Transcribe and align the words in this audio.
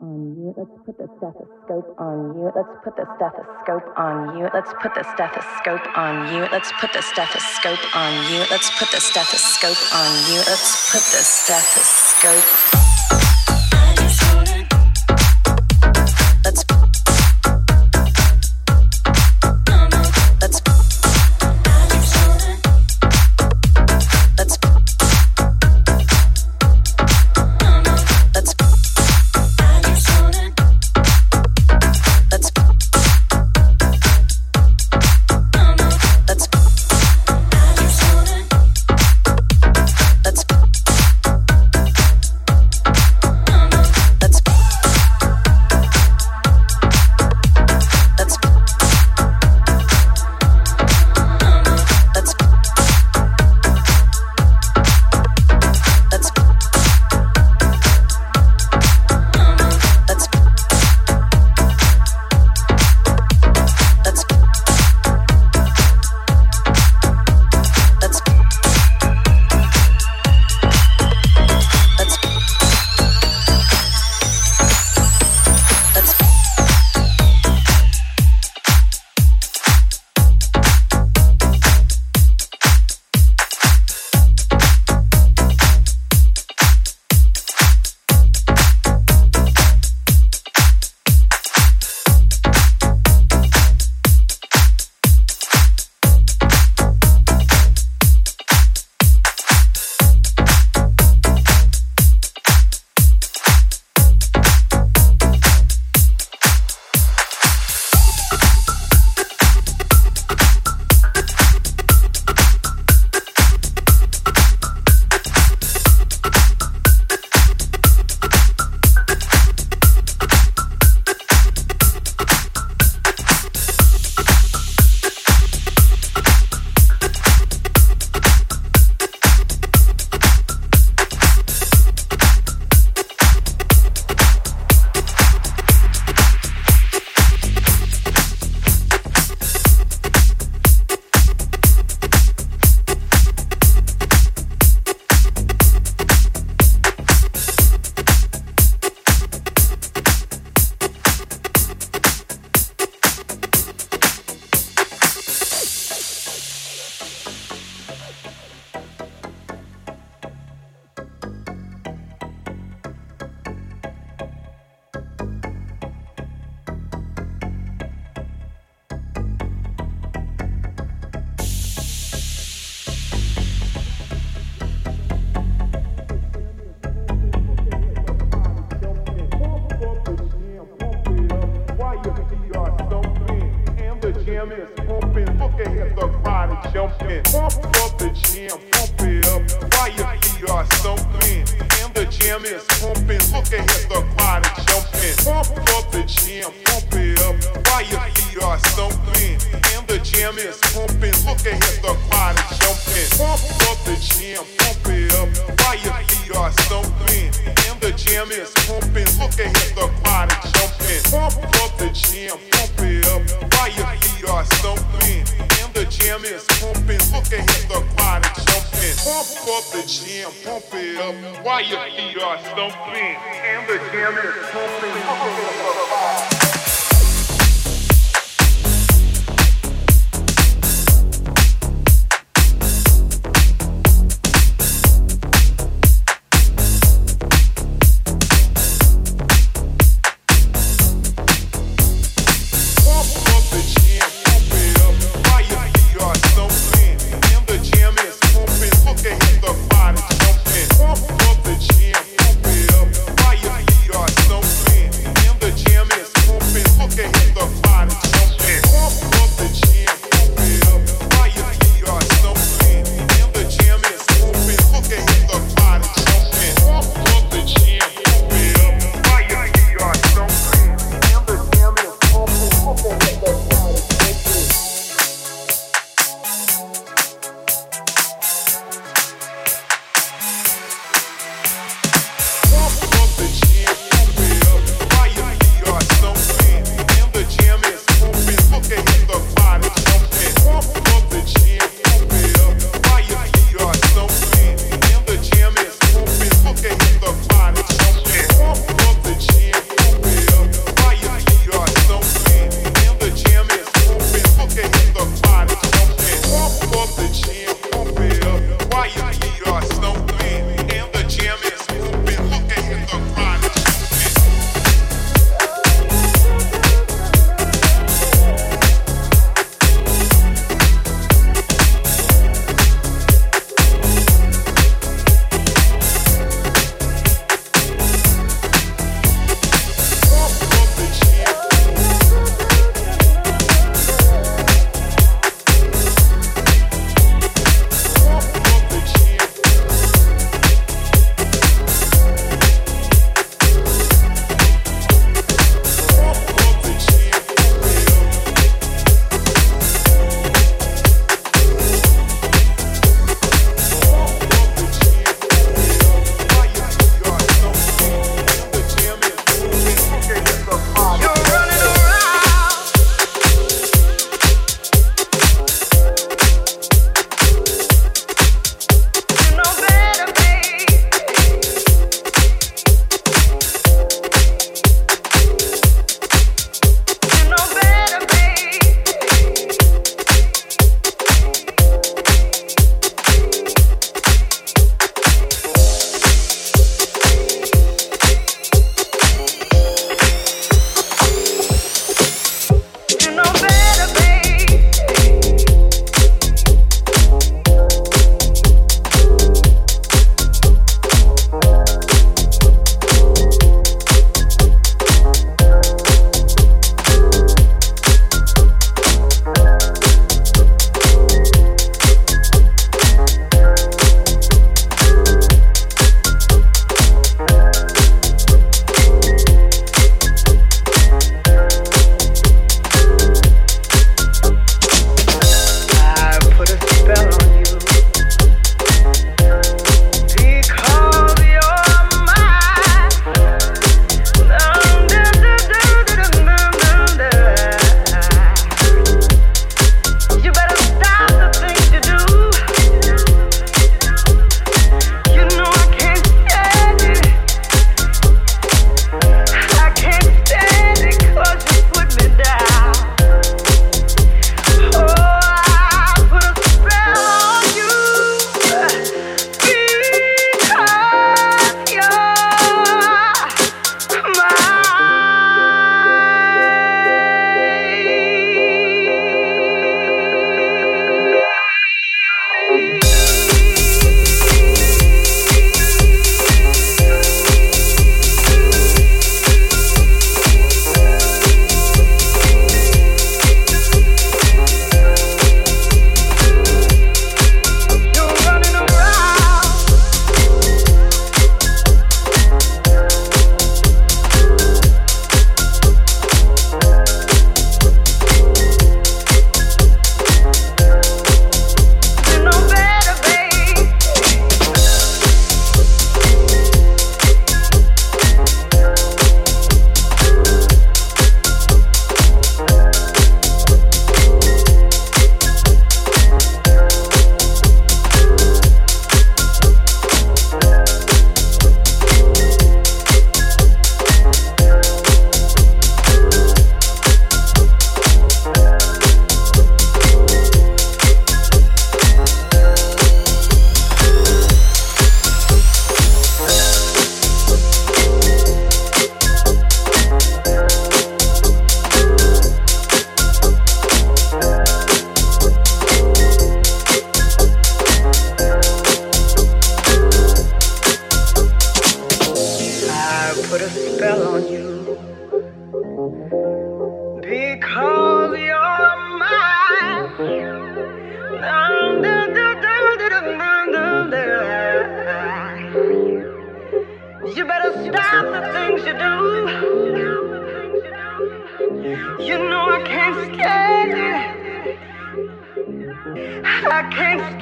on 0.00 0.36
you. 0.36 0.54
Let's 0.56 0.70
put 0.84 0.98
the 0.98 1.08
stethoscope 1.18 1.94
on 1.98 2.36
you. 2.36 2.50
Let's 2.54 2.74
put 2.84 2.96
the 2.96 3.06
stethoscope 3.16 3.98
on 3.98 4.38
you. 4.38 4.48
Let's 4.52 4.72
put 4.80 4.94
the 4.94 5.04
stethoscope 5.14 5.96
on 5.96 6.34
you. 6.34 6.42
Let's 6.50 6.72
put 6.80 6.92
the 6.92 7.02
stethoscope 7.02 7.96
on 7.96 8.12
you. 8.32 8.40
Let's 8.50 8.70
put 8.78 8.90
the 8.90 9.00
stethoscope 9.00 9.82
on 9.94 10.10
you. 10.30 10.38
Let's 10.46 10.92
put 10.92 11.02
the 11.12 11.22
stethoscope. 11.24 12.87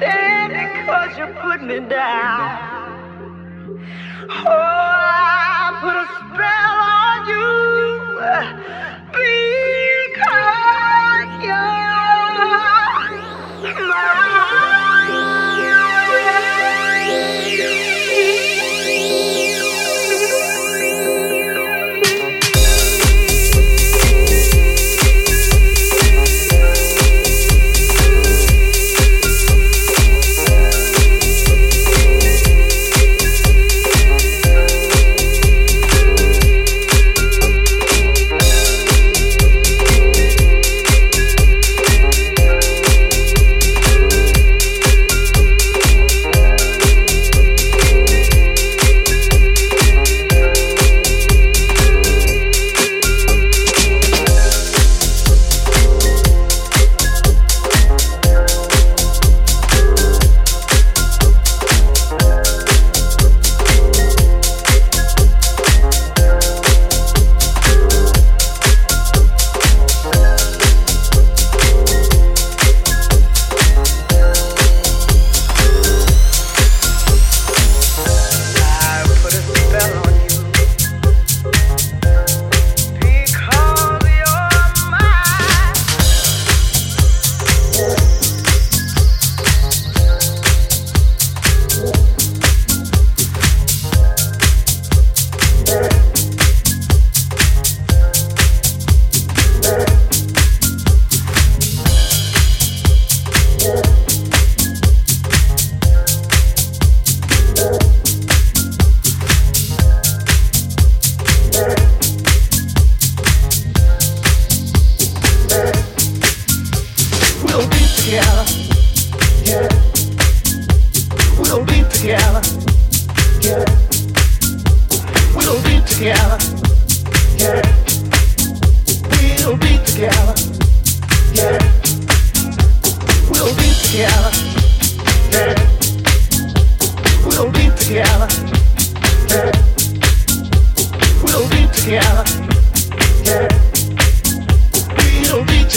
It 0.01 0.85
cause 0.85 1.17
you 1.17 1.27
put 1.41 1.61
me 1.63 1.79
down. 1.89 2.77
Oh, 4.29 4.47
I 4.49 5.77
put 5.81 5.95
a 5.95 6.07
spell 6.19 6.66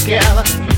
chequeaba 0.00 0.69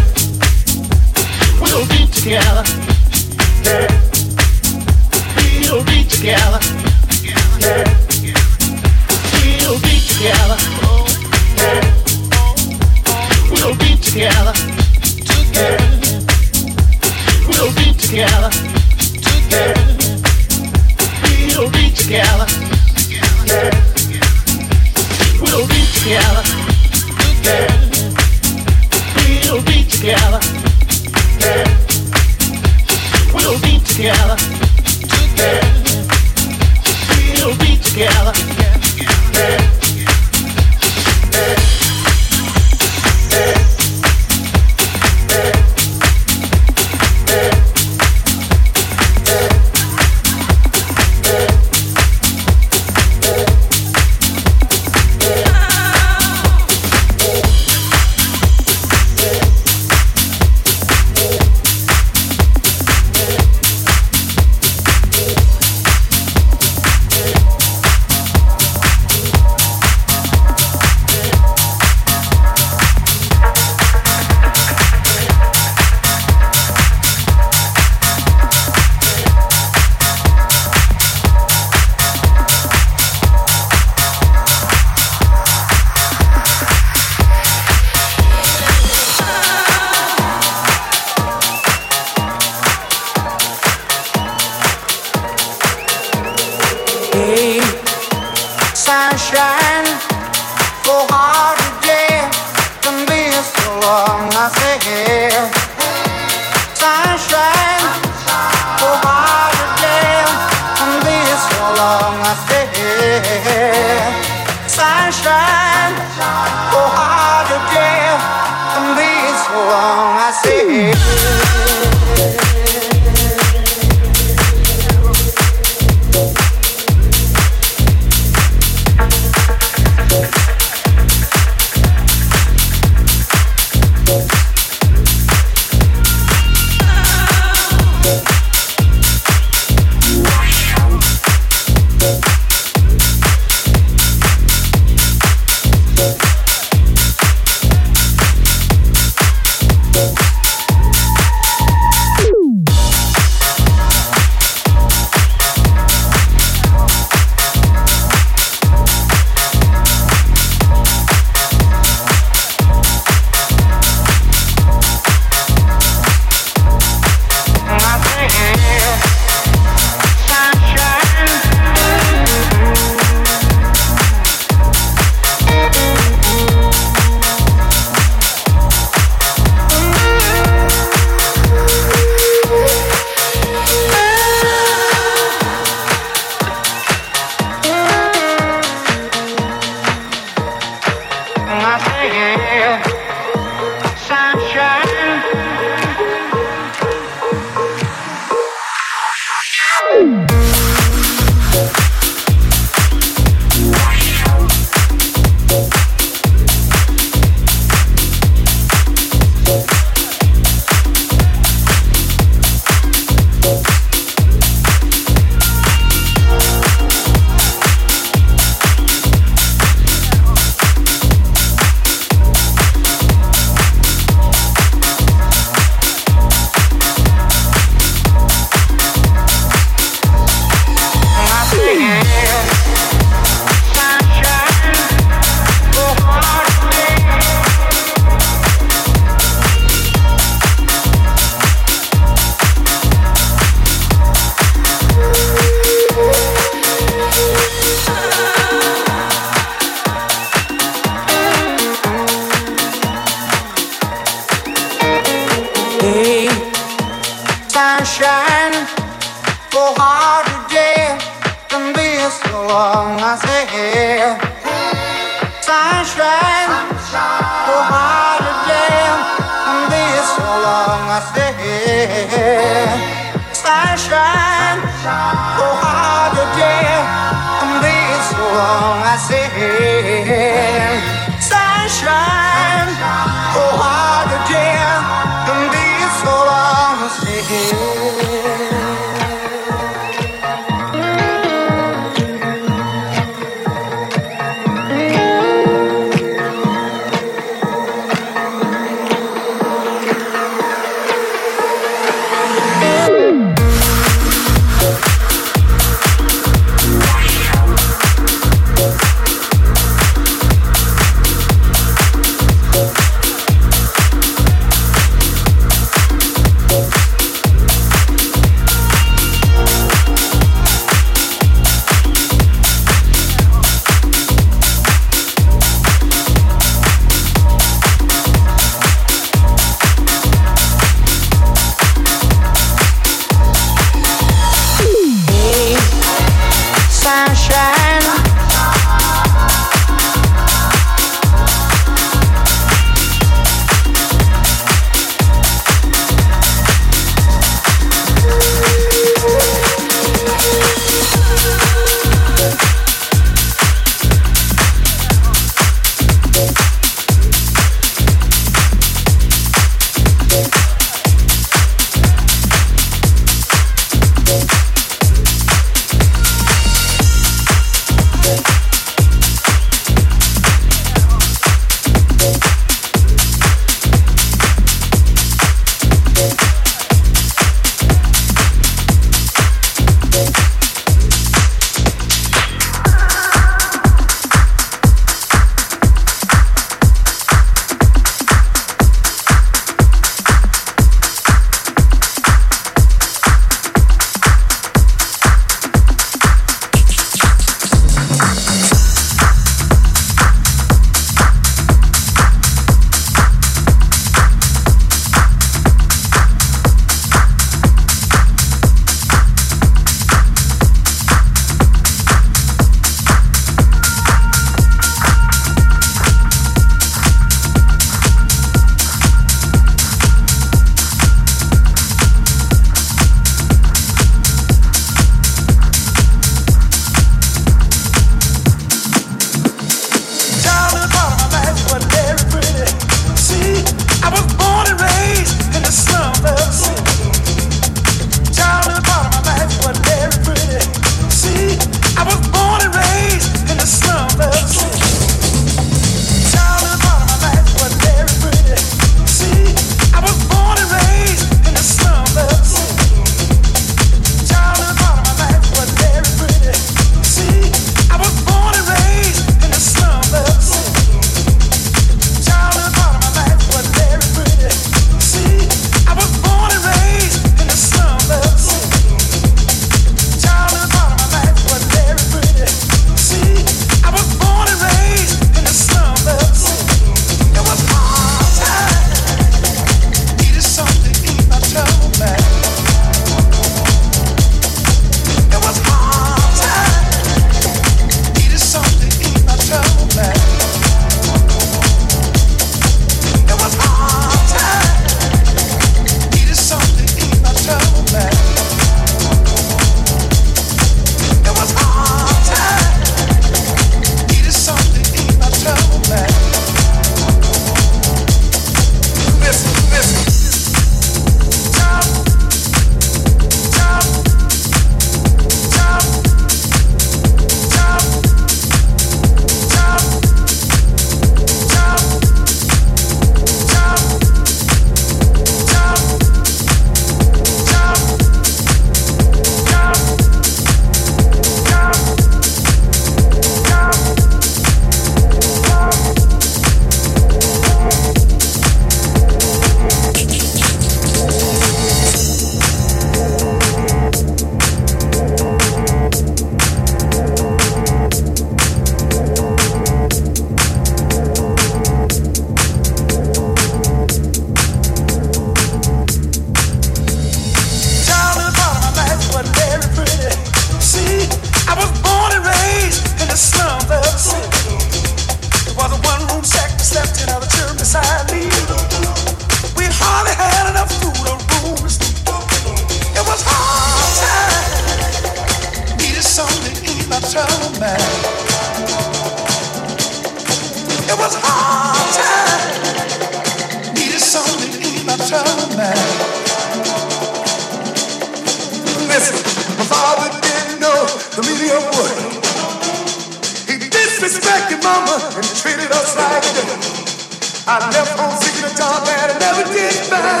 I 597.30 597.40
left 597.52 597.78
home 597.78 597.92
seeking 598.00 598.24
a 598.24 598.32
job 598.32 598.64
that 598.64 598.88
I 598.88 598.96
never 599.04 599.28
did 599.28 599.52
find. 599.68 600.00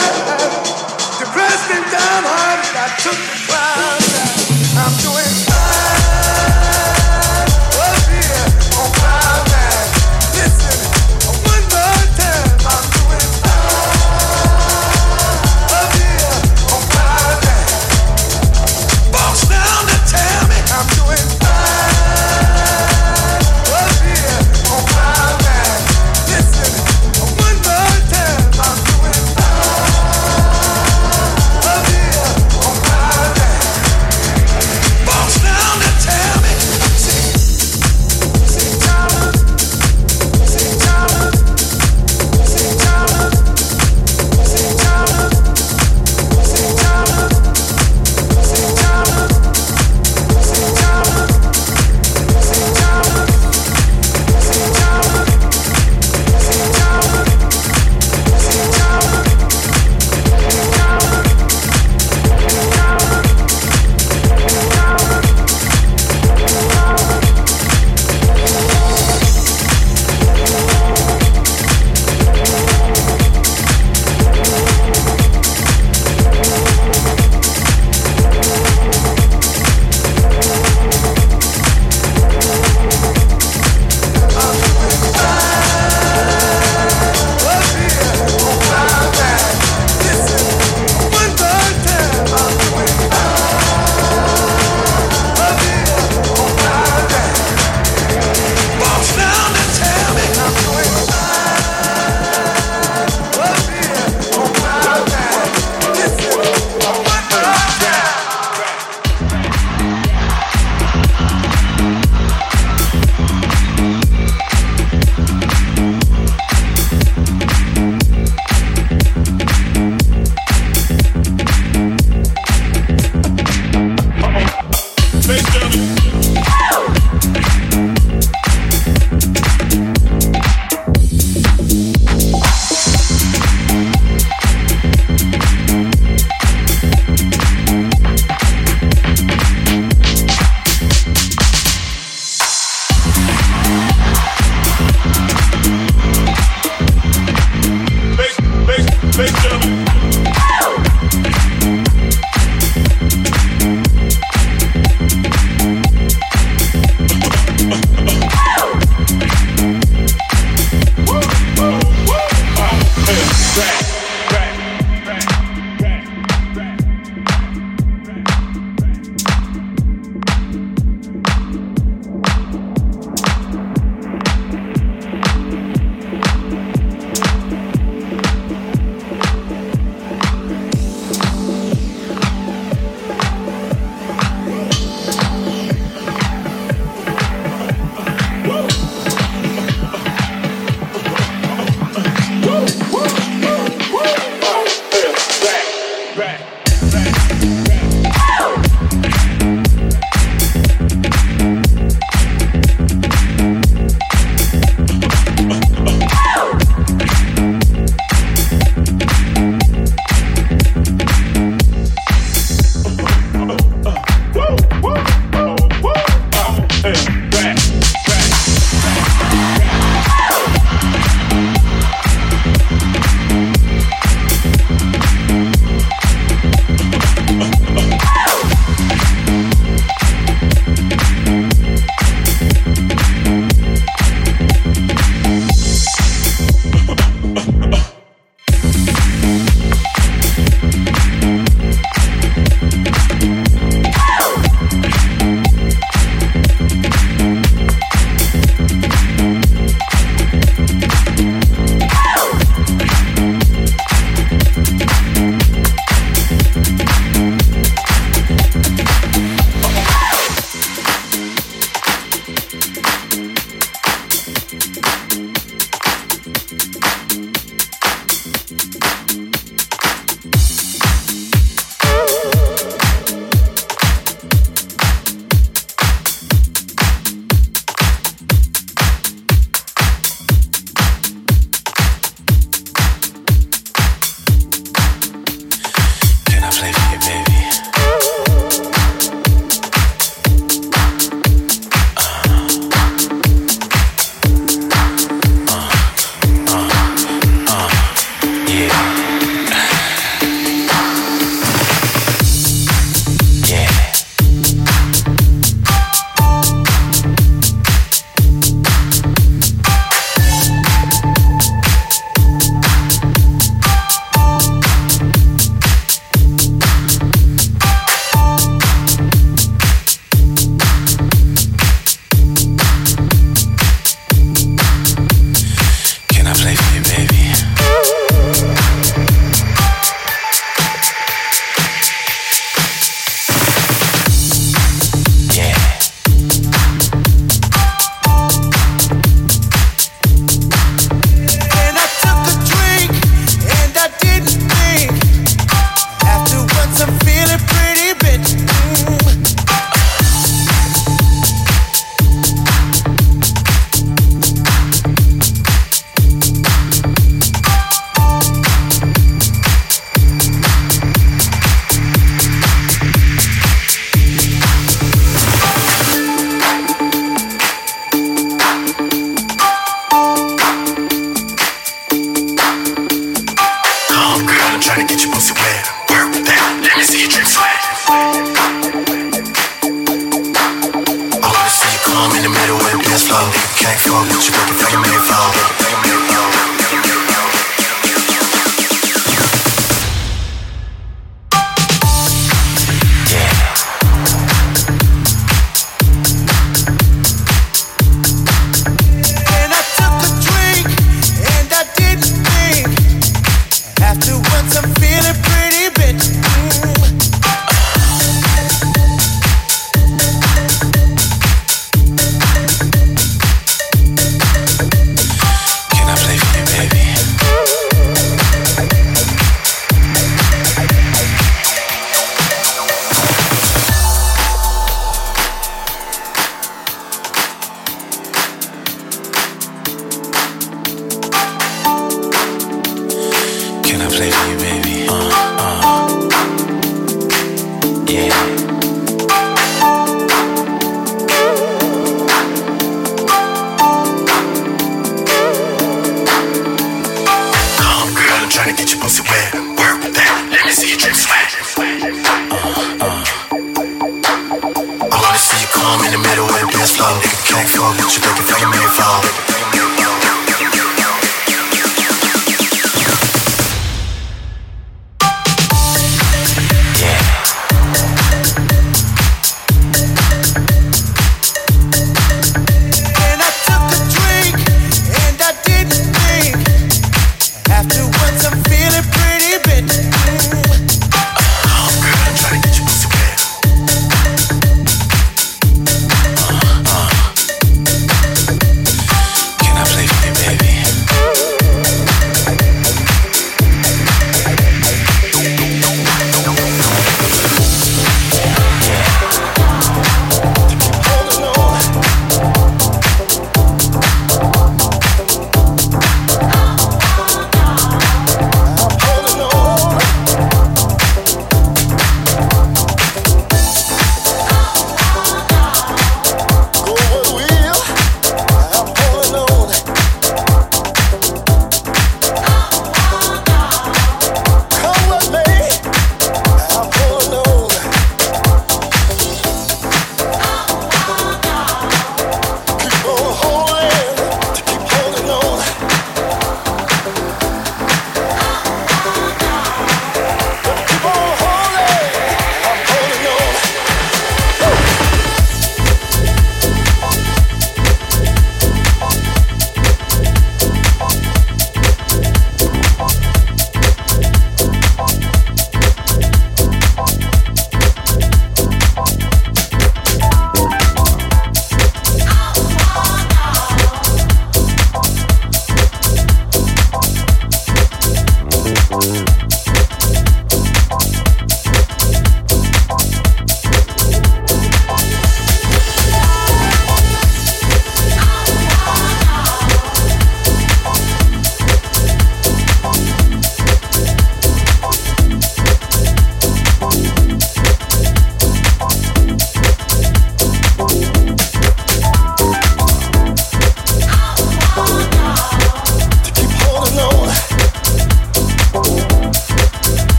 Depressed 1.20 1.68
and 1.76 1.84
downhearted, 1.92 2.72
I 2.72 2.88
took 3.04 3.20
the 3.20 3.36
climb. 3.44 4.80
I'm 4.80 4.96
doing. 5.04 5.47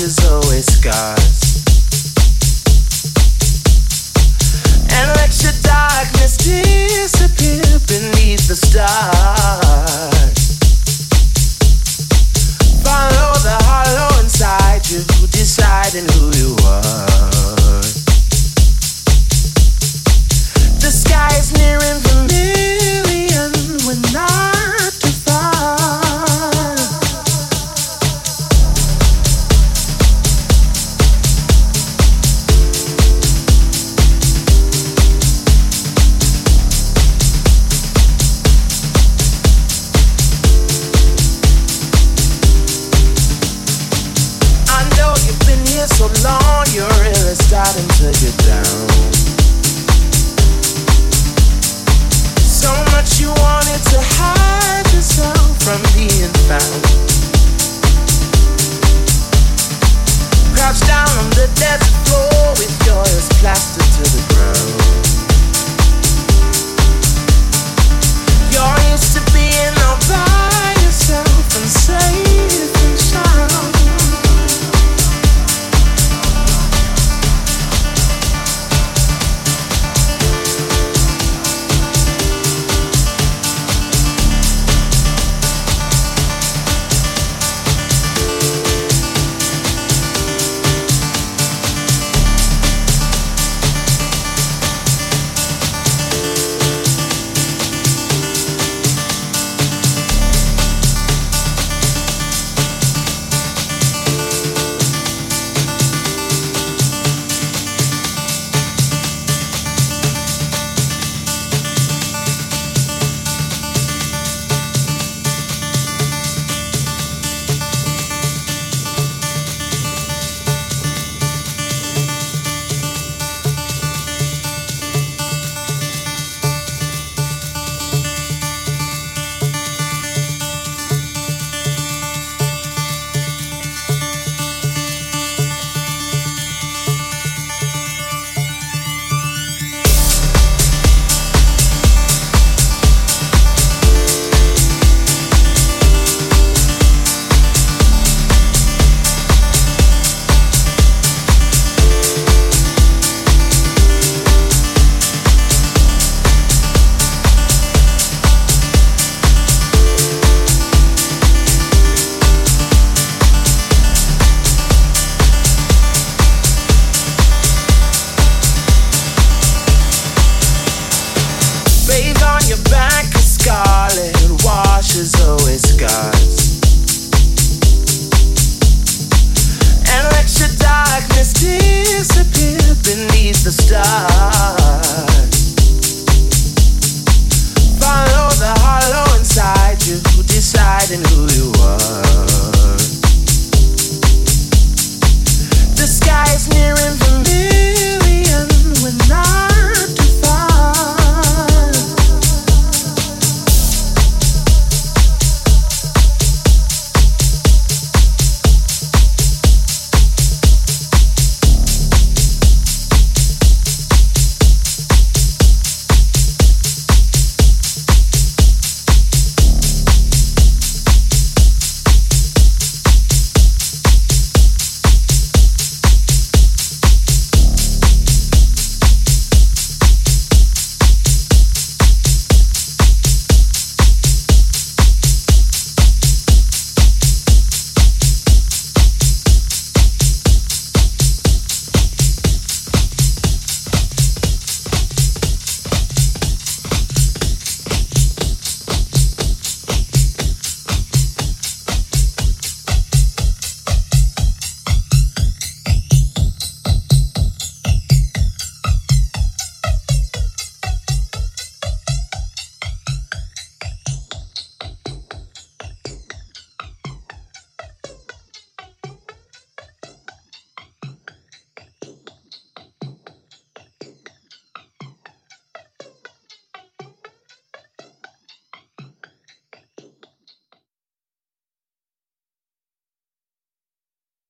Washes 0.00 0.30
away 0.30 0.62
scars. 0.62 1.19